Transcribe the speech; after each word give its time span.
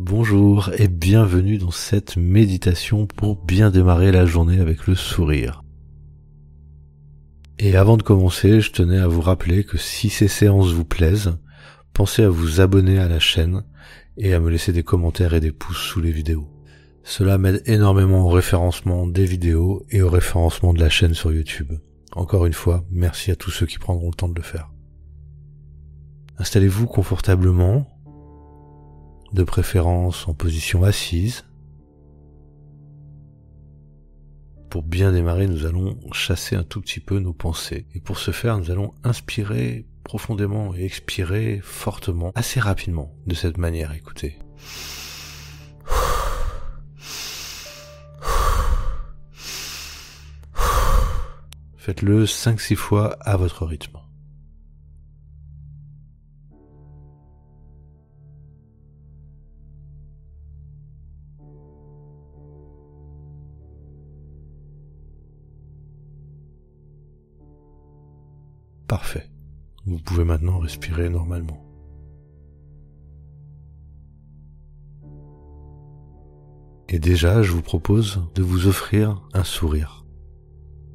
Bonjour 0.00 0.72
et 0.76 0.88
bienvenue 0.88 1.56
dans 1.56 1.70
cette 1.70 2.16
méditation 2.16 3.06
pour 3.06 3.36
bien 3.36 3.70
démarrer 3.70 4.10
la 4.10 4.26
journée 4.26 4.58
avec 4.58 4.88
le 4.88 4.96
sourire. 4.96 5.62
Et 7.60 7.76
avant 7.76 7.96
de 7.96 8.02
commencer, 8.02 8.60
je 8.60 8.72
tenais 8.72 8.98
à 8.98 9.06
vous 9.06 9.20
rappeler 9.20 9.62
que 9.62 9.78
si 9.78 10.10
ces 10.10 10.26
séances 10.26 10.72
vous 10.72 10.84
plaisent, 10.84 11.38
pensez 11.92 12.24
à 12.24 12.28
vous 12.28 12.60
abonner 12.60 12.98
à 12.98 13.06
la 13.06 13.20
chaîne 13.20 13.62
et 14.16 14.34
à 14.34 14.40
me 14.40 14.50
laisser 14.50 14.72
des 14.72 14.82
commentaires 14.82 15.32
et 15.32 15.40
des 15.40 15.52
pouces 15.52 15.78
sous 15.78 16.00
les 16.00 16.10
vidéos. 16.10 16.50
Cela 17.04 17.38
m'aide 17.38 17.62
énormément 17.64 18.26
au 18.26 18.30
référencement 18.30 19.06
des 19.06 19.26
vidéos 19.26 19.86
et 19.90 20.02
au 20.02 20.10
référencement 20.10 20.74
de 20.74 20.80
la 20.80 20.88
chaîne 20.88 21.14
sur 21.14 21.32
YouTube. 21.32 21.72
Encore 22.16 22.46
une 22.46 22.52
fois, 22.52 22.84
merci 22.90 23.30
à 23.30 23.36
tous 23.36 23.52
ceux 23.52 23.66
qui 23.66 23.78
prendront 23.78 24.08
le 24.08 24.14
temps 24.14 24.28
de 24.28 24.34
le 24.34 24.42
faire. 24.42 24.72
Installez-vous 26.38 26.88
confortablement 26.88 27.93
de 29.34 29.42
préférence 29.42 30.28
en 30.28 30.34
position 30.34 30.84
assise. 30.84 31.44
Pour 34.70 34.84
bien 34.84 35.10
démarrer, 35.12 35.48
nous 35.48 35.66
allons 35.66 35.98
chasser 36.12 36.54
un 36.54 36.62
tout 36.62 36.80
petit 36.80 37.00
peu 37.00 37.18
nos 37.18 37.32
pensées. 37.32 37.86
Et 37.94 38.00
pour 38.00 38.18
ce 38.18 38.30
faire, 38.30 38.56
nous 38.58 38.70
allons 38.70 38.94
inspirer 39.02 39.86
profondément 40.04 40.74
et 40.74 40.84
expirer 40.84 41.60
fortement, 41.62 42.30
assez 42.36 42.60
rapidement, 42.60 43.12
de 43.26 43.34
cette 43.34 43.58
manière, 43.58 43.92
écoutez. 43.92 44.38
Faites-le 51.76 52.24
5-6 52.24 52.76
fois 52.76 53.16
à 53.20 53.36
votre 53.36 53.66
rythme. 53.66 53.98
Parfait. 68.94 69.28
Vous 69.86 69.98
pouvez 69.98 70.22
maintenant 70.22 70.60
respirer 70.60 71.08
normalement. 71.08 71.60
Et 76.88 77.00
déjà, 77.00 77.42
je 77.42 77.50
vous 77.50 77.60
propose 77.60 78.22
de 78.36 78.44
vous 78.44 78.68
offrir 78.68 79.20
un 79.32 79.42
sourire. 79.42 80.06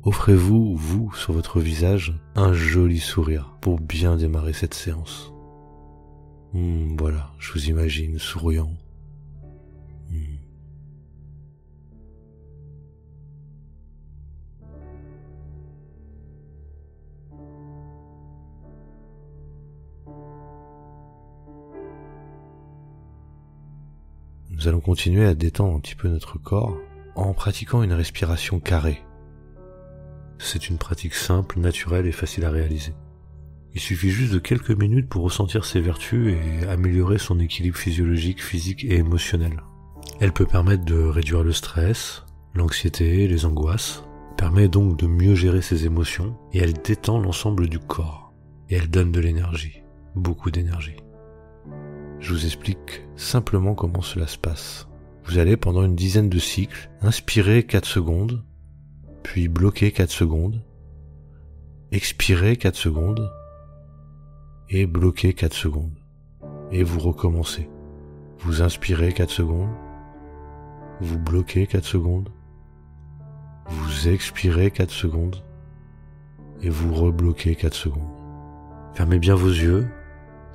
Offrez-vous, 0.03 0.77
vous, 0.77 1.13
sur 1.13 1.33
votre 1.33 1.59
visage, 1.59 2.17
un 2.35 2.53
joli 2.53 2.99
sourire 2.99 3.57
pour 3.59 3.81
bien 3.81 4.15
démarrer 4.15 4.53
cette 4.53 4.75
séance. 4.75 5.33
Hmm, 6.53 6.95
voilà, 6.97 7.33
je 7.37 7.51
vous 7.51 7.67
imagine 7.67 8.17
souriant, 8.17 8.71
nous 24.59 24.67
allons 24.67 24.81
continuer 24.81 25.25
à 25.25 25.35
détendre 25.35 25.77
un 25.77 25.79
petit 25.79 25.95
peu 25.95 26.09
notre 26.09 26.37
corps 26.37 26.77
en 27.15 27.33
pratiquant 27.33 27.81
une 27.81 27.93
respiration 27.93 28.59
carrée. 28.59 29.01
C'est 30.37 30.67
une 30.67 30.77
pratique 30.77 31.13
simple, 31.13 31.59
naturelle 31.61 32.05
et 32.05 32.11
facile 32.11 32.43
à 32.43 32.49
réaliser. 32.49 32.93
Il 33.73 33.79
suffit 33.79 34.09
juste 34.09 34.33
de 34.33 34.39
quelques 34.39 34.71
minutes 34.71 35.07
pour 35.07 35.23
ressentir 35.23 35.63
ses 35.63 35.79
vertus 35.79 36.35
et 36.35 36.67
améliorer 36.67 37.19
son 37.19 37.39
équilibre 37.39 37.77
physiologique, 37.77 38.43
physique 38.43 38.83
et 38.83 38.95
émotionnel. 38.95 39.63
Elle 40.19 40.33
peut 40.33 40.45
permettre 40.45 40.83
de 40.83 40.99
réduire 41.01 41.43
le 41.43 41.53
stress, 41.53 42.25
l'anxiété, 42.53 43.29
les 43.29 43.45
angoisses, 43.45 44.03
permet 44.35 44.67
donc 44.67 44.97
de 44.97 45.07
mieux 45.07 45.35
gérer 45.35 45.61
ses 45.61 45.85
émotions 45.85 46.37
et 46.51 46.57
elle 46.57 46.73
détend 46.73 47.19
l'ensemble 47.19 47.69
du 47.69 47.79
corps. 47.79 48.33
Et 48.69 48.75
elle 48.75 48.89
donne 48.89 49.13
de 49.13 49.21
l'énergie, 49.21 49.83
beaucoup 50.15 50.51
d'énergie. 50.51 50.97
Je 52.19 52.33
vous 52.33 52.45
explique 52.45 53.05
simplement 53.15 53.75
comment 53.75 54.01
cela 54.01 54.27
se 54.27 54.37
passe. 54.37 54.87
Vous 55.23 55.37
allez 55.37 55.57
pendant 55.57 55.83
une 55.83 55.95
dizaine 55.95 56.29
de 56.29 56.39
cycles 56.39 56.89
inspirer 57.01 57.63
4 57.63 57.85
secondes, 57.85 58.43
puis 59.23 59.47
bloquer 59.47 59.91
4 59.91 60.09
secondes, 60.09 60.63
expirer 61.91 62.57
4 62.57 62.75
secondes 62.75 63.31
et 64.69 64.85
bloquer 64.85 65.33
4 65.33 65.53
secondes. 65.53 65.97
Et 66.71 66.83
vous 66.83 66.99
recommencez. 66.99 67.69
Vous 68.39 68.61
inspirez 68.61 69.13
4 69.13 69.29
secondes, 69.29 69.69
vous 71.01 71.19
bloquez 71.19 71.67
4 71.67 71.85
secondes, 71.85 72.29
vous 73.67 74.07
expirez 74.07 74.71
4 74.71 74.91
secondes 74.91 75.43
et 76.61 76.69
vous 76.69 76.93
rebloquez 76.93 77.55
4 77.55 77.73
secondes. 77.73 78.03
Fermez 78.93 79.19
bien 79.19 79.35
vos 79.35 79.47
yeux 79.49 79.87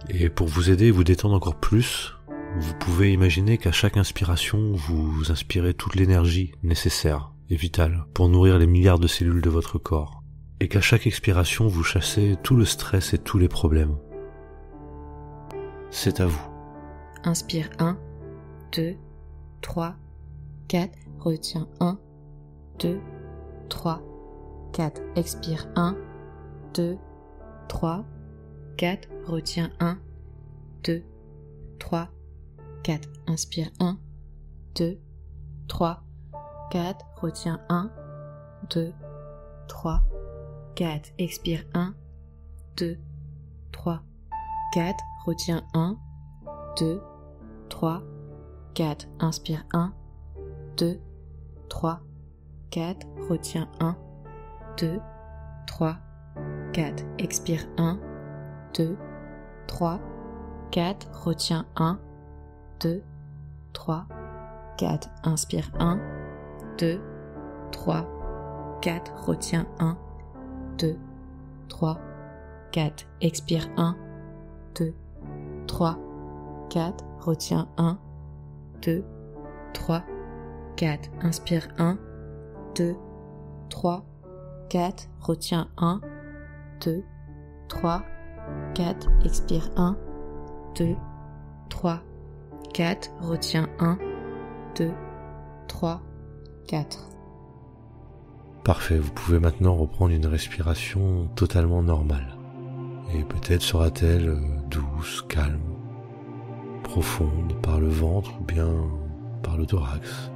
et 0.09 0.29
pour 0.29 0.47
vous 0.47 0.71
aider 0.71 0.87
et 0.87 0.91
vous 0.91 1.05
détendre 1.05 1.35
encore 1.35 1.59
plus, 1.59 2.15
vous 2.59 2.75
pouvez 2.75 3.13
imaginer 3.13 3.59
qu'à 3.59 3.73
chaque 3.73 3.97
inspiration, 3.97 4.73
vous 4.73 5.31
inspirez 5.31 5.75
toute 5.75 5.97
l'énergie 5.97 6.53
nécessaire 6.63 7.33
et 7.51 7.57
vitale 7.57 8.05
pour 8.15 8.29
nourrir 8.29 8.59
les 8.59 8.67
milliards 8.67 8.99
de 8.99 9.07
cellules 9.07 9.43
de 9.43 9.51
votre 9.51 9.79
corps. 9.79 10.23
Et 10.61 10.69
qu'à 10.69 10.81
chaque 10.81 11.07
expiration, 11.07 11.67
vous 11.67 11.83
chassez 11.83 12.37
tout 12.43 12.57
le 12.57 12.65
stress 12.65 13.13
et 13.13 13.19
tous 13.19 13.39
les 13.39 13.49
problèmes. 13.49 13.97
C'est 15.91 16.21
à 16.21 16.27
vous. 16.27 16.49
Inspire 17.25 17.71
1, 17.79 17.99
2, 18.77 18.95
3, 19.63 19.97
4. 20.69 20.91
Retiens 21.21 21.69
1, 21.81 21.99
2, 22.81 23.01
3, 23.69 24.03
4. 24.73 25.03
Expire 25.17 25.67
1, 25.77 25.97
2, 26.75 26.97
3, 27.69 28.05
4, 28.79 28.99
retiens 29.29 29.71
1, 29.81 29.99
2, 30.83 31.03
3, 31.79 32.09
4, 32.85 33.01
inspire 33.29 33.71
1, 33.81 33.99
2, 34.75 34.99
3, 35.69 35.97
4, 36.73 36.95
retiens 37.23 37.61
1, 37.71 37.91
2, 38.71 38.93
3, 39.69 40.03
4, 40.77 41.01
expire 41.19 41.65
1, 41.75 41.95
2, 42.77 42.99
3, 43.73 44.01
4, 44.73 44.95
retiens 45.27 45.63
1, 45.73 45.97
2, 46.77 47.01
3, 47.71 48.03
4, 48.75 48.97
inspire 49.21 49.65
1, 49.73 49.93
2, 50.77 51.01
3, 51.69 52.01
4, 52.71 52.95
retiens 53.29 53.69
1, 53.81 53.97
2, 54.77 55.01
3, 55.67 55.97
4, 56.73 57.05
expire 57.19 57.69
1, 57.79 58.14
2, 58.75 58.97
3, 59.69 60.01
4, 60.73 60.97
retiens 61.25 61.65
1, 61.79 61.99
2, 62.81 63.03
3, 63.73 64.07
4, 64.77 64.99
inspire 65.25 65.71
1, 65.79 66.01
2, 66.77 67.01
3, 67.71 68.05
4, 68.83 69.01
retiens 69.27 69.67
1, 69.79 69.97
2, 70.77 70.99
3, 71.69 71.97
4, 72.73 72.91
expire 73.21 73.71
1, 73.77 73.95
2, 74.75 74.95
3, 75.69 75.97
4, 76.69 76.97
retiens 77.25 77.69
1, 77.79 77.99
2, 78.83 79.05
3, 79.73 80.03
4, 80.77 80.99
inspire 81.23 81.69
1, 81.79 81.99
2, 82.75 82.97
3, 83.71 84.03
4, 84.69 85.09
retiens 85.21 85.69
1, 85.77 86.01
2, 86.81 87.05
3, 87.69 88.14
4, 88.75 89.09
expire 89.25 89.71
1, 89.77 89.97
2, 90.77 90.97
3, 91.69 92.01
4, 92.73 93.11
retiens 93.21 93.69
1, 93.79 93.99
2, 94.77 94.91
3, 95.69 96.03
4. 96.67 97.15
Parfait, 98.65 98.99
vous 98.99 99.13
pouvez 99.13 99.39
maintenant 99.39 99.75
reprendre 99.75 100.13
une 100.13 100.27
respiration 100.27 101.29
totalement 101.37 101.83
normale. 101.83 102.37
Et 103.15 103.23
peut-être 103.23 103.63
sera-t-elle 103.63 104.29
euh, 104.29 104.41
douce, 104.71 105.23
calme, 105.29 105.61
profonde 106.83 107.55
par 107.63 107.79
le 107.79 107.89
ventre 107.89 108.33
ou 108.41 108.45
bien 108.45 108.71
par 109.43 109.59
le 109.59 109.67
thorax. 109.67 110.31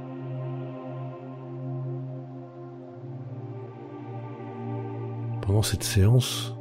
Pendant 5.41 5.63
cette 5.63 5.83
séance, 5.83 6.55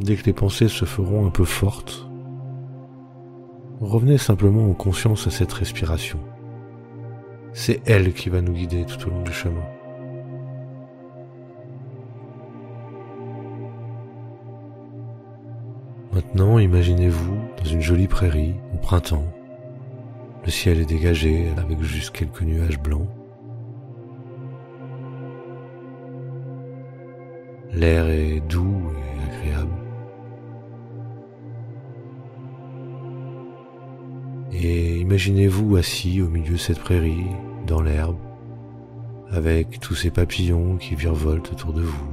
Dès 0.00 0.16
que 0.16 0.24
les 0.24 0.32
pensées 0.32 0.68
se 0.68 0.86
feront 0.86 1.26
un 1.26 1.30
peu 1.30 1.44
fortes, 1.44 2.08
revenez 3.82 4.16
simplement 4.16 4.70
en 4.70 4.72
conscience 4.72 5.26
à 5.26 5.30
cette 5.30 5.52
respiration. 5.52 6.18
C'est 7.52 7.82
elle 7.84 8.14
qui 8.14 8.30
va 8.30 8.40
nous 8.40 8.54
guider 8.54 8.86
tout 8.86 9.06
au 9.06 9.10
long 9.10 9.22
du 9.22 9.32
chemin. 9.32 9.62
Maintenant, 16.14 16.58
imaginez-vous 16.58 17.36
dans 17.58 17.68
une 17.68 17.82
jolie 17.82 18.08
prairie 18.08 18.54
au 18.74 18.78
printemps, 18.78 19.26
Le 20.46 20.50
ciel 20.50 20.80
est 20.80 20.86
dégagé 20.86 21.48
avec 21.58 21.82
juste 21.82 22.12
quelques 22.12 22.40
nuages 22.40 22.80
blancs. 22.80 23.08
L'air 27.74 28.06
est 28.08 28.40
doux 28.40 28.90
imaginez-vous 35.10 35.74
assis 35.74 36.22
au 36.22 36.28
milieu 36.28 36.52
de 36.52 36.56
cette 36.56 36.78
prairie, 36.78 37.26
dans 37.66 37.82
l'herbe, 37.82 38.16
avec 39.32 39.80
tous 39.80 39.96
ces 39.96 40.12
papillons 40.12 40.76
qui 40.76 40.94
virevoltent 40.94 41.50
autour 41.50 41.72
de 41.72 41.82
vous, 41.82 42.06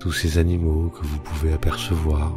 tous 0.00 0.10
ces 0.10 0.38
animaux 0.38 0.90
que 0.90 1.06
vous 1.06 1.20
pouvez 1.20 1.52
apercevoir. 1.52 2.34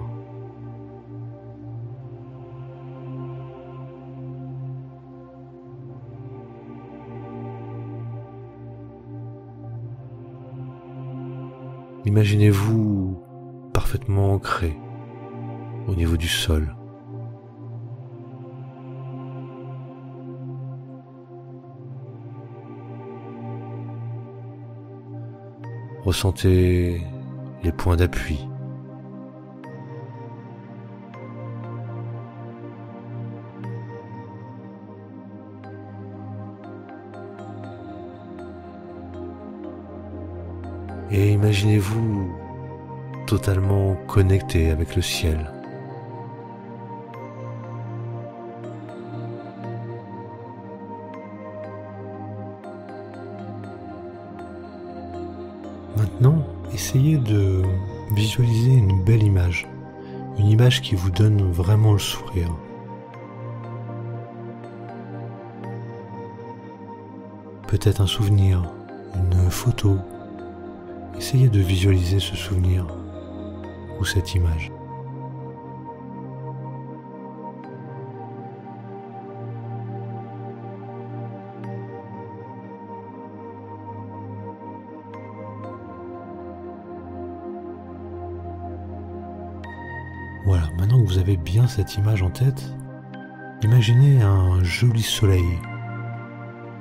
Imaginez-vous 12.06 13.20
parfaitement 13.74 14.34
ancré 14.34 14.78
au 15.88 15.96
niveau 15.96 16.16
du 16.16 16.28
sol. 16.28 16.76
Ressentez 26.06 27.02
les 27.64 27.72
points 27.72 27.96
d'appui. 27.96 28.48
Et 41.10 41.32
imaginez-vous 41.32 42.32
totalement 43.26 43.96
connecté 44.08 44.70
avec 44.70 44.96
le 44.96 45.02
ciel. 45.02 45.52
Essayez 56.86 57.18
de 57.18 57.64
visualiser 58.16 58.74
une 58.74 59.04
belle 59.04 59.24
image, 59.24 59.68
une 60.38 60.46
image 60.46 60.84
qui 60.84 60.94
vous 60.94 61.10
donne 61.10 61.52
vraiment 61.52 61.94
le 61.94 62.00
sourire. 62.00 62.56
Peut-être 67.68 68.02
un 68.02 68.06
souvenir, 68.06 68.72
une 69.16 69.50
photo. 69.50 69.98
Essayez 71.18 71.50
de 71.50 71.60
visualiser 71.60 72.20
ce 72.20 72.36
souvenir 72.36 72.86
ou 74.00 74.06
cette 74.06 74.36
image. 74.36 74.72
Voilà, 90.46 90.70
maintenant 90.78 91.02
que 91.02 91.08
vous 91.08 91.18
avez 91.18 91.38
bien 91.38 91.66
cette 91.66 91.96
image 91.96 92.22
en 92.22 92.30
tête, 92.30 92.72
imaginez 93.64 94.22
un 94.22 94.64
joli 94.64 95.02
soleil 95.02 95.60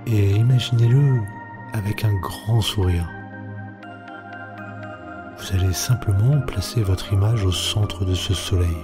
et 0.07 0.33
imaginez-le 0.33 1.23
avec 1.73 2.05
un 2.05 2.13
grand 2.13 2.61
sourire. 2.61 3.09
Vous 5.39 5.57
allez 5.57 5.73
simplement 5.73 6.43
placer 6.43 6.83
votre 6.83 7.15
image 7.15 7.47
au 7.47 7.53
centre 7.53 8.05
de 8.05 8.13
ce 8.13 8.35
soleil. 8.35 8.77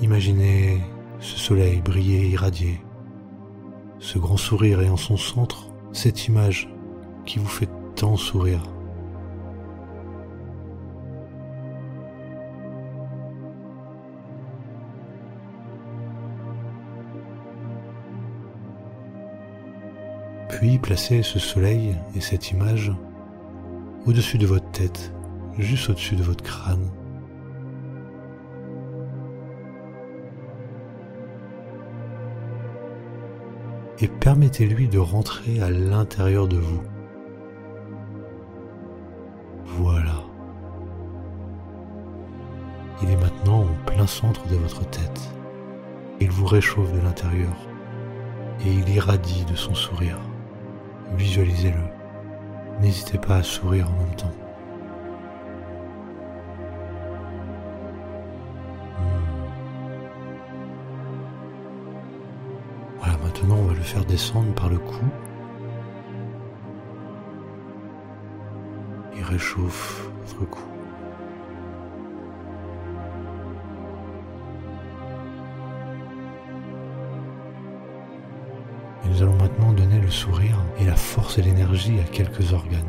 Imaginez 0.00 0.80
ce 1.20 1.38
soleil 1.38 1.82
briller 1.82 2.28
irradier, 2.28 2.80
ce 3.98 4.18
grand 4.18 4.38
sourire 4.38 4.80
et 4.80 4.88
en 4.88 4.96
son 4.96 5.18
centre, 5.18 5.66
cette 5.92 6.28
image 6.28 6.72
qui 7.26 7.38
vous 7.38 7.46
fait 7.46 7.68
tant 7.94 8.16
sourire. 8.16 8.62
Placez 20.82 21.22
ce 21.22 21.38
soleil 21.38 21.94
et 22.16 22.20
cette 22.20 22.50
image 22.50 22.92
au-dessus 24.04 24.36
de 24.36 24.46
votre 24.46 24.68
tête, 24.72 25.12
juste 25.58 25.88
au-dessus 25.90 26.16
de 26.16 26.22
votre 26.22 26.42
crâne. 26.42 26.90
Et 34.00 34.08
permettez-lui 34.08 34.88
de 34.88 34.98
rentrer 34.98 35.60
à 35.60 35.70
l'intérieur 35.70 36.48
de 36.48 36.58
vous. 36.58 36.82
Voilà. 39.64 40.24
Il 43.02 43.10
est 43.10 43.16
maintenant 43.16 43.62
au 43.62 43.90
plein 43.90 44.06
centre 44.06 44.46
de 44.48 44.56
votre 44.56 44.88
tête. 44.90 45.30
Il 46.20 46.30
vous 46.30 46.46
réchauffe 46.46 46.92
de 46.92 47.00
l'intérieur 47.00 47.56
et 48.64 48.70
il 48.70 48.88
irradie 48.88 49.44
de 49.44 49.54
son 49.54 49.74
sourire. 49.74 50.18
Visualisez-le. 51.14 52.80
N'hésitez 52.80 53.18
pas 53.18 53.36
à 53.36 53.42
sourire 53.42 53.88
en 53.90 53.98
même 54.02 54.14
temps. 54.16 54.32
Hmm. 58.98 59.26
Voilà, 62.98 63.16
maintenant 63.18 63.56
on 63.56 63.66
va 63.66 63.74
le 63.74 63.80
faire 63.80 64.04
descendre 64.04 64.52
par 64.54 64.68
le 64.68 64.78
cou. 64.78 65.04
Il 69.16 69.22
réchauffe 69.22 70.10
votre 70.26 70.50
cou. 70.50 70.75
Et 79.06 79.08
nous 79.08 79.22
allons 79.22 79.36
maintenant 79.36 79.72
donner 79.72 80.00
le 80.00 80.10
sourire 80.10 80.58
et 80.80 80.84
la 80.84 80.96
force 80.96 81.38
et 81.38 81.42
l'énergie 81.42 82.00
à 82.00 82.04
quelques 82.04 82.52
organes. 82.52 82.82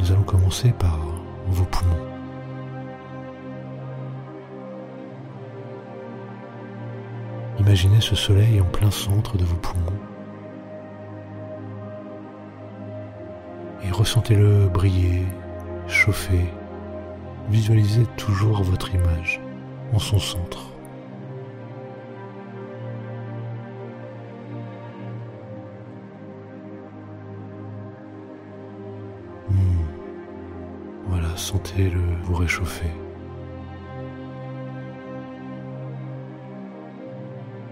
Nous 0.00 0.10
allons 0.10 0.24
commencer 0.24 0.72
par 0.72 0.98
vos 1.46 1.64
poumons. 1.64 1.94
Imaginez 7.60 8.00
ce 8.00 8.16
soleil 8.16 8.60
en 8.60 8.64
plein 8.64 8.90
centre 8.90 9.36
de 9.36 9.44
vos 9.44 9.56
poumons 9.56 9.98
et 13.84 13.90
ressentez-le 13.90 14.68
briller, 14.68 15.22
chauffer. 15.86 16.50
Visualisez 17.48 18.06
toujours 18.16 18.62
votre 18.62 18.94
image 18.94 19.43
en 19.94 19.98
son 19.98 20.18
centre. 20.18 20.66
Hmm. 29.48 29.56
Voilà, 31.06 31.36
sentez-le 31.36 32.00
vous 32.24 32.34
réchauffer. 32.34 32.90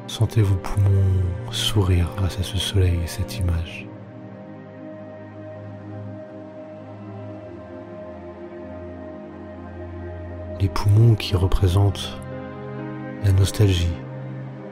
Sentez 0.07 0.43
vos 0.43 0.57
poumons 0.57 0.91
sourire 1.51 2.09
grâce 2.17 2.39
à 2.39 2.43
ce 2.43 2.59
soleil 2.59 2.99
et 3.03 3.07
cette 3.07 3.39
image. 3.39 3.89
Poumons 10.69 11.15
qui 11.15 11.37
représentent 11.37 12.19
la 13.25 13.33
nostalgie 13.33 13.93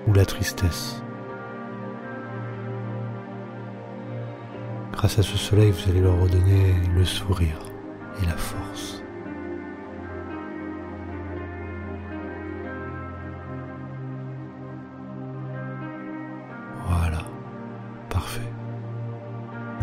ou 0.07 0.13
la 0.13 0.25
tristesse. 0.25 1.03
Grâce 4.93 5.19
à 5.19 5.23
ce 5.23 5.39
soleil, 5.39 5.71
vous 5.71 5.91
allez 5.91 6.01
leur 6.01 6.21
redonner 6.21 6.75
le 6.95 7.05
sourire 7.05 7.59
et 8.23 8.27
la 8.27 8.37
force. 8.37 9.03
Voilà, 16.87 17.23
parfait. 18.11 18.41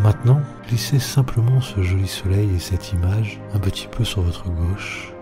Maintenant, 0.00 0.40
glissez 0.68 1.00
simplement 1.00 1.60
ce 1.60 1.82
joli 1.82 2.06
soleil 2.06 2.54
et 2.54 2.60
cette 2.60 2.92
image 2.92 3.40
un 3.54 3.58
petit 3.58 3.88
peu 3.88 4.04
sur 4.04 4.22
votre 4.22 4.48
gauche 4.48 5.12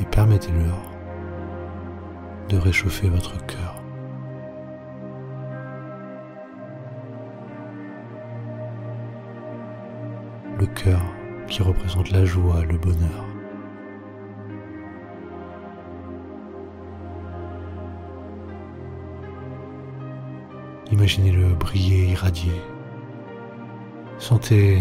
et 0.00 0.04
permettez-leur 0.04 0.80
de 2.48 2.56
réchauffer 2.56 3.08
votre 3.08 3.44
cœur. 3.46 3.82
Le 10.58 10.66
cœur 10.66 11.02
qui 11.48 11.62
représente 11.62 12.10
la 12.10 12.24
joie, 12.24 12.64
le 12.64 12.78
bonheur. 12.78 13.24
Imaginez-le 20.90 21.54
briller, 21.54 22.10
irradier. 22.10 22.60
Sentez 24.18 24.78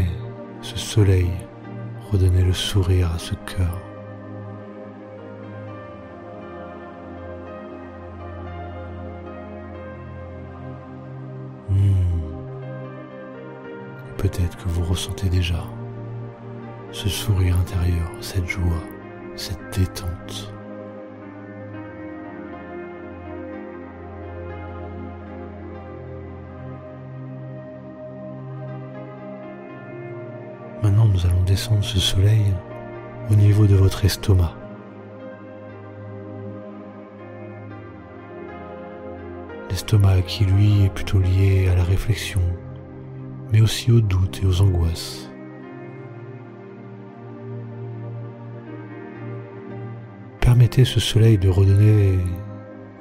ce 0.62 0.78
soleil 0.78 1.30
redonner 2.12 2.44
le 2.44 2.54
sourire 2.54 3.12
à 3.14 3.20
ce 3.20 3.34
cœur. 3.34 3.83
Vous 14.68 14.84
ressentez 14.84 15.30
déjà 15.30 15.64
ce 16.92 17.10
sourire 17.10 17.58
intérieur, 17.58 18.10
cette 18.22 18.48
joie, 18.48 18.84
cette 19.36 19.78
détente. 19.78 20.54
Maintenant, 30.84 31.08
nous 31.08 31.26
allons 31.26 31.42
descendre 31.44 31.84
ce 31.84 31.98
soleil 31.98 32.54
au 33.32 33.36
niveau 33.36 33.66
de 33.66 33.76
votre 33.76 34.06
estomac. 34.06 34.54
L'estomac 39.70 40.22
qui, 40.24 40.46
lui, 40.46 40.84
est 40.84 40.90
plutôt 40.94 41.20
lié 41.20 41.70
à 41.72 41.76
la 41.76 41.84
réflexion, 41.84 42.42
mais 43.54 43.62
aussi 43.62 43.92
aux 43.92 44.02
doutes 44.02 44.42
et 44.42 44.48
aux 44.48 44.62
angoisses. 44.62 45.30
Permettez 50.40 50.86
ce 50.86 51.00
soleil 51.00 51.38
de 51.38 51.50
redonner 51.50 52.18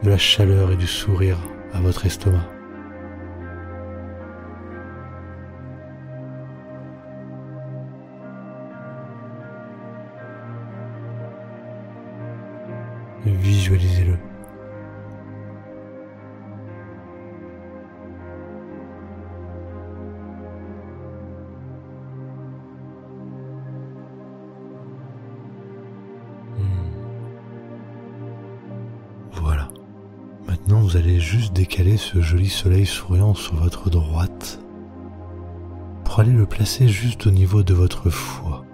de 0.02 0.10
la 0.10 0.18
chaleur 0.18 0.70
et 0.70 0.76
du 0.76 0.86
sourire 0.86 1.38
à 1.72 1.80
votre 1.80 2.04
estomac. 2.04 2.46
Visualisez-le. 13.24 14.31
Allez 31.02 31.18
juste 31.18 31.52
décaler 31.52 31.96
ce 31.96 32.20
joli 32.20 32.48
soleil 32.48 32.86
souriant 32.86 33.34
sur 33.34 33.56
votre 33.56 33.90
droite 33.90 34.60
pour 36.04 36.20
aller 36.20 36.30
le 36.30 36.46
placer 36.46 36.86
juste 36.86 37.26
au 37.26 37.32
niveau 37.32 37.64
de 37.64 37.74
votre 37.74 38.08
foie. 38.08 38.64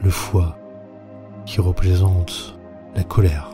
le 0.00 0.10
foie 0.10 0.58
qui 1.46 1.60
représente 1.60 2.58
la 2.96 3.04
colère. 3.04 3.50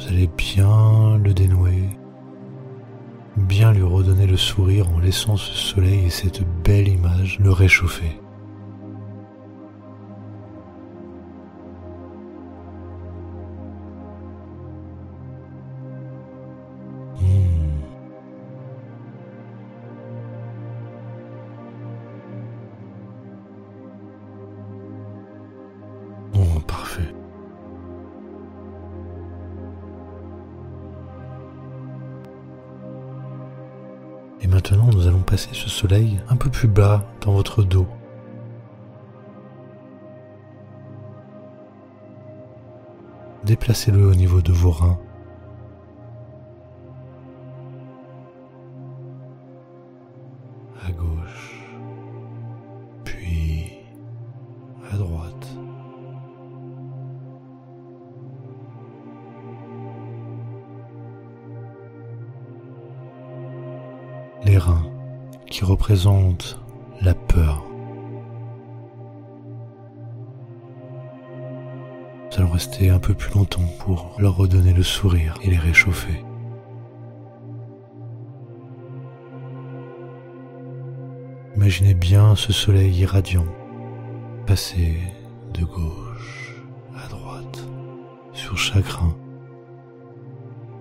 Vous 0.00 0.08
allez 0.08 0.26
bien 0.26 1.16
le 1.18 1.32
dénouer, 1.32 1.90
bien 3.36 3.72
lui 3.72 3.82
redonner 3.82 4.26
le 4.26 4.36
sourire 4.36 4.90
en 4.90 4.98
laissant 4.98 5.36
ce 5.36 5.52
soleil 5.52 6.06
et 6.06 6.10
cette 6.10 6.42
belle 6.64 6.88
image 6.88 7.38
le 7.40 7.50
réchauffer. 7.50 8.18
Et 34.44 34.46
maintenant, 34.46 34.90
nous 34.92 35.06
allons 35.06 35.22
passer 35.22 35.48
ce 35.52 35.70
soleil 35.70 36.20
un 36.28 36.36
peu 36.36 36.50
plus 36.50 36.68
bas 36.68 37.02
dans 37.22 37.32
votre 37.32 37.62
dos. 37.62 37.86
Déplacez-le 43.44 44.06
au 44.06 44.14
niveau 44.14 44.42
de 44.42 44.52
vos 44.52 44.70
reins. 44.70 44.98
La 67.02 67.14
peur. 67.14 67.62
Nous 72.30 72.38
allons 72.38 72.50
rester 72.50 72.88
un 72.88 72.98
peu 72.98 73.12
plus 73.12 73.34
longtemps 73.34 73.68
pour 73.80 74.16
leur 74.18 74.36
redonner 74.36 74.72
le 74.72 74.82
sourire 74.82 75.34
et 75.42 75.50
les 75.50 75.58
réchauffer. 75.58 76.24
Imaginez 81.56 81.94
bien 81.94 82.34
ce 82.34 82.52
soleil 82.52 82.98
irradiant 83.00 83.46
passer 84.46 84.98
de 85.52 85.64
gauche 85.64 86.62
à 86.96 87.08
droite 87.08 87.62
sur 88.32 88.56
chaque 88.56 88.88
rein 88.88 89.14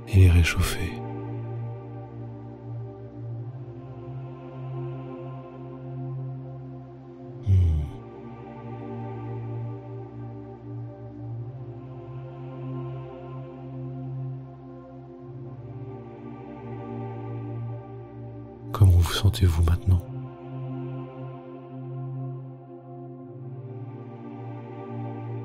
et 0.07 0.19
les 0.21 0.29
réchauffer. 0.29 1.02
Comment 18.73 18.91
vous 18.97 19.13
sentez-vous 19.13 19.63
maintenant 19.63 20.01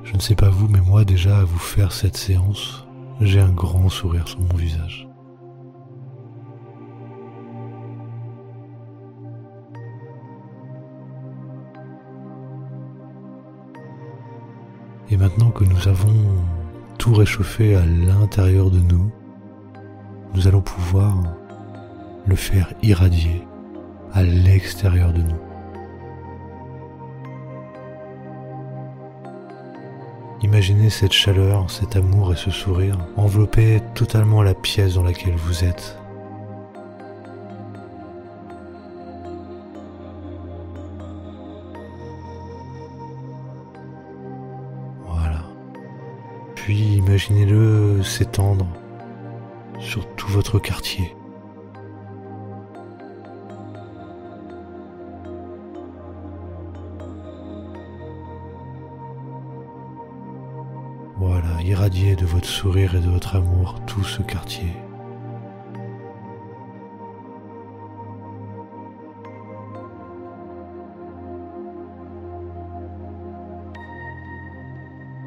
Je 0.02 0.14
ne 0.14 0.18
sais 0.18 0.34
pas 0.34 0.48
vous, 0.48 0.66
mais 0.66 0.80
moi 0.80 1.04
déjà 1.04 1.40
à 1.40 1.44
vous 1.44 1.58
faire 1.58 1.92
cette 1.92 2.16
séance, 2.16 2.86
j'ai 3.20 3.38
un 3.38 3.52
grand 3.52 3.90
sourire 3.90 4.26
sur 4.26 4.40
mon 4.40 4.56
visage. 4.56 5.06
Et 15.10 15.18
maintenant 15.18 15.50
que 15.50 15.64
nous 15.64 15.86
avons 15.86 16.14
tout 16.96 17.12
réchauffé 17.12 17.76
à 17.76 17.84
l'intérieur 17.84 18.70
de 18.70 18.78
nous, 18.78 19.12
nous 20.34 20.48
allons 20.48 20.62
pouvoir 20.62 21.37
le 22.28 22.36
faire 22.36 22.74
irradier 22.82 23.42
à 24.12 24.22
l'extérieur 24.22 25.14
de 25.14 25.22
nous. 25.22 25.40
Imaginez 30.42 30.90
cette 30.90 31.12
chaleur, 31.12 31.70
cet 31.70 31.96
amour 31.96 32.32
et 32.32 32.36
ce 32.36 32.50
sourire 32.50 32.98
envelopper 33.16 33.80
totalement 33.94 34.42
la 34.42 34.54
pièce 34.54 34.94
dans 34.94 35.02
laquelle 35.02 35.36
vous 35.36 35.64
êtes. 35.64 35.98
Voilà. 45.06 45.44
Puis 46.54 46.96
imaginez-le 46.96 48.02
s'étendre 48.02 48.66
sur 49.80 50.06
tout 50.14 50.28
votre 50.28 50.58
quartier. 50.58 51.17
Voilà, 61.18 61.60
irradiez 61.62 62.14
de 62.14 62.24
votre 62.24 62.46
sourire 62.46 62.94
et 62.94 63.00
de 63.00 63.10
votre 63.10 63.34
amour 63.34 63.80
tout 63.86 64.04
ce 64.04 64.22
quartier. 64.22 64.72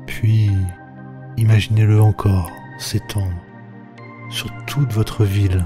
Puis, 0.05 0.49
imaginez-le 1.35 2.01
encore 2.01 2.49
s'étendre 2.79 3.35
sur 4.29 4.49
toute 4.67 4.93
votre 4.93 5.25
ville. 5.25 5.65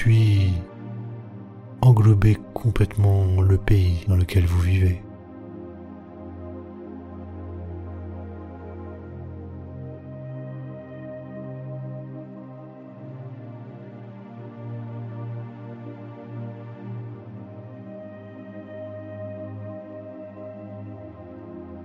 Puis, 0.00 0.54
englober 1.82 2.38
complètement 2.54 3.42
le 3.42 3.58
pays 3.58 4.06
dans 4.08 4.16
lequel 4.16 4.46
vous 4.46 4.60
vivez. 4.60 5.02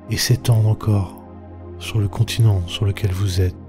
et 0.10 0.18
s'étendre 0.18 0.70
encore 0.70 1.22
sur 1.80 2.00
le 2.00 2.08
continent 2.08 2.66
sur 2.68 2.86
lequel 2.86 3.12
vous 3.12 3.42
êtes. 3.42 3.65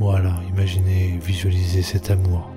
Voilà, 0.00 0.32
imaginez, 0.48 1.18
visualisez 1.22 1.82
cet 1.82 2.10
amour. 2.10 2.50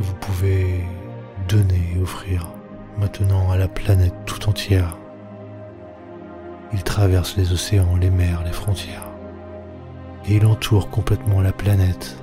Vous 0.00 0.14
pouvez 0.14 0.84
donner 1.48 1.92
et 1.94 2.00
offrir 2.00 2.52
maintenant 2.98 3.50
à 3.50 3.56
la 3.56 3.68
planète 3.68 4.14
tout 4.26 4.48
entière. 4.48 4.98
Il 6.72 6.82
traverse 6.82 7.36
les 7.36 7.52
océans, 7.52 7.96
les 7.96 8.10
mers, 8.10 8.42
les 8.44 8.52
frontières, 8.52 9.08
et 10.26 10.36
il 10.36 10.44
entoure 10.44 10.90
complètement 10.90 11.40
la 11.40 11.52
planète. 11.52 12.16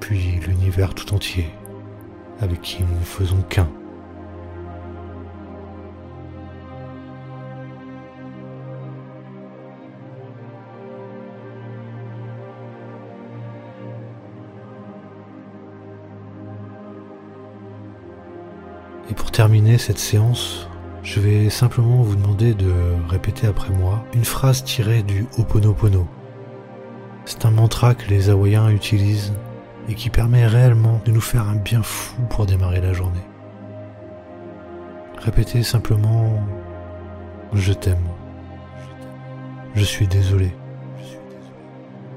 Puis 0.00 0.40
l'univers 0.46 0.94
tout 0.94 1.14
entier, 1.14 1.50
avec 2.40 2.60
qui 2.60 2.82
nous 2.82 2.98
ne 2.98 3.04
faisons 3.04 3.42
qu'un. 3.48 3.68
Et 19.10 19.14
pour 19.14 19.30
terminer 19.30 19.78
cette 19.78 19.98
séance, 19.98 20.68
je 21.02 21.20
vais 21.20 21.48
simplement 21.48 22.02
vous 22.02 22.14
demander 22.14 22.52
de 22.52 22.70
répéter 23.08 23.46
après 23.46 23.70
moi 23.70 24.04
une 24.12 24.24
phrase 24.24 24.62
tirée 24.62 25.02
du 25.02 25.26
Ho'oponopono. 25.38 26.06
C'est 27.24 27.46
un 27.46 27.50
mantra 27.50 27.94
que 27.94 28.08
les 28.10 28.28
Hawaïens 28.28 28.68
utilisent 28.68 29.32
et 29.88 29.94
qui 29.94 30.10
permet 30.10 30.46
réellement 30.46 31.00
de 31.04 31.10
nous 31.10 31.20
faire 31.20 31.48
un 31.48 31.56
bien 31.56 31.82
fou 31.82 32.20
pour 32.28 32.46
démarrer 32.46 32.80
la 32.80 32.92
journée. 32.92 33.24
Répétez 35.18 35.62
simplement 35.62 36.40
Je 37.54 37.72
t'aime. 37.72 38.06
Je 39.74 39.84
suis 39.84 40.06
désolé. 40.06 40.54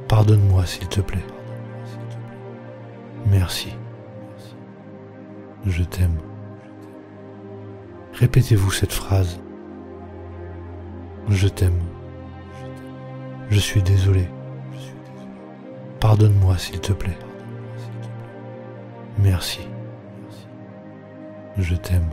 Pardonne-moi 0.08 0.66
s'il 0.66 0.88
te 0.88 1.00
plaît. 1.00 1.26
Merci. 3.28 3.76
Je 5.66 5.84
t'aime. 5.84 6.18
Répétez-vous 8.14 8.72
cette 8.72 8.92
phrase. 8.92 9.40
Je 11.30 11.48
t'aime. 11.48 11.80
Je 13.50 13.60
suis 13.60 13.82
désolé. 13.84 14.28
Pardonne-moi 16.00 16.58
s'il 16.58 16.80
te 16.82 16.94
plaît. 16.94 17.18
Merci. 19.22 19.60
Je 21.58 21.76
t'aime. 21.76 22.10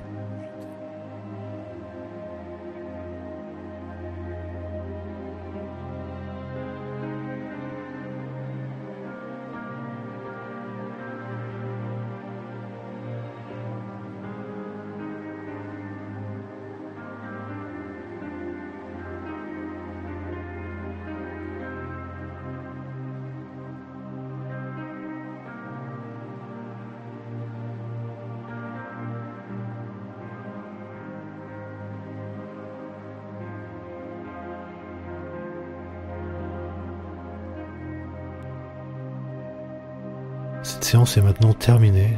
Cette 40.79 40.91
séance 40.91 41.17
est 41.17 41.23
maintenant 41.23 41.55
terminée. 41.55 42.17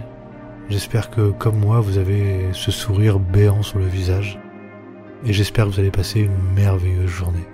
J'espère 0.68 1.08
que, 1.08 1.30
comme 1.30 1.58
moi, 1.58 1.80
vous 1.80 1.96
avez 1.96 2.52
ce 2.52 2.70
sourire 2.70 3.18
béant 3.18 3.62
sur 3.62 3.78
le 3.78 3.86
visage. 3.86 4.38
Et 5.24 5.32
j'espère 5.32 5.64
que 5.64 5.70
vous 5.70 5.80
allez 5.80 5.90
passer 5.90 6.20
une 6.20 6.36
merveilleuse 6.54 7.08
journée. 7.08 7.46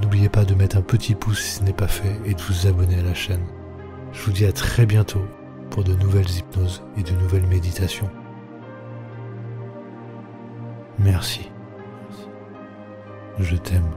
N'oubliez 0.00 0.30
pas 0.30 0.46
de 0.46 0.54
mettre 0.54 0.78
un 0.78 0.80
petit 0.80 1.14
pouce 1.14 1.42
si 1.42 1.58
ce 1.58 1.64
n'est 1.64 1.74
pas 1.74 1.86
fait 1.86 2.18
et 2.24 2.32
de 2.32 2.40
vous 2.40 2.66
abonner 2.66 2.98
à 2.98 3.02
la 3.02 3.12
chaîne. 3.12 3.44
Je 4.14 4.22
vous 4.22 4.32
dis 4.32 4.46
à 4.46 4.52
très 4.52 4.86
bientôt 4.86 5.26
pour 5.68 5.84
de 5.84 5.92
nouvelles 5.92 6.30
hypnoses 6.30 6.82
et 6.96 7.02
de 7.02 7.12
nouvelles 7.12 7.46
méditations. 7.46 8.08
Merci. 10.98 11.50
Je 13.38 13.56
t'aime. 13.56 13.90